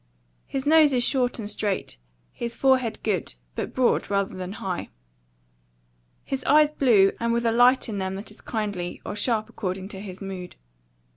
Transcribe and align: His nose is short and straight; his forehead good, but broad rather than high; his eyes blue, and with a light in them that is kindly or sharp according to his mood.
His 0.47 0.65
nose 0.65 0.93
is 0.93 1.03
short 1.03 1.37
and 1.37 1.47
straight; 1.47 1.97
his 2.33 2.55
forehead 2.55 2.97
good, 3.03 3.35
but 3.53 3.71
broad 3.75 4.09
rather 4.09 4.33
than 4.33 4.53
high; 4.53 4.89
his 6.23 6.43
eyes 6.45 6.71
blue, 6.71 7.11
and 7.19 7.31
with 7.31 7.45
a 7.45 7.51
light 7.51 7.87
in 7.87 7.99
them 7.99 8.15
that 8.15 8.31
is 8.31 8.41
kindly 8.41 8.99
or 9.05 9.15
sharp 9.15 9.47
according 9.47 9.89
to 9.89 9.99
his 10.01 10.19
mood. 10.19 10.55